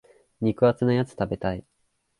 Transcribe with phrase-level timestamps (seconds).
[0.41, 1.63] 肉厚なやつ食べたい。